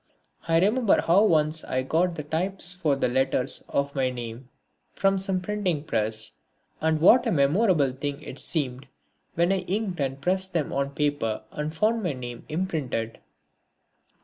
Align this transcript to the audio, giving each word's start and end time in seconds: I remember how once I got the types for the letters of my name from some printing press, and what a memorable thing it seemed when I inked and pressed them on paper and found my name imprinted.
I 0.47 0.57
remember 0.59 0.99
how 1.01 1.25
once 1.25 1.63
I 1.63 1.83
got 1.83 2.15
the 2.15 2.23
types 2.23 2.73
for 2.73 2.95
the 2.95 3.07
letters 3.07 3.63
of 3.69 3.93
my 3.93 4.09
name 4.09 4.49
from 4.95 5.19
some 5.19 5.39
printing 5.41 5.83
press, 5.83 6.31
and 6.81 6.99
what 6.99 7.27
a 7.27 7.31
memorable 7.31 7.91
thing 7.93 8.19
it 8.23 8.39
seemed 8.39 8.87
when 9.35 9.51
I 9.53 9.59
inked 9.59 9.99
and 9.99 10.19
pressed 10.19 10.53
them 10.53 10.73
on 10.73 10.95
paper 10.95 11.43
and 11.51 11.71
found 11.71 12.01
my 12.01 12.13
name 12.13 12.45
imprinted. 12.49 13.19